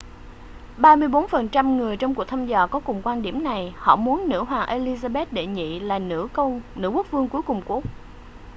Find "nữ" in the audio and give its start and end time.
4.29-4.43, 5.99-6.27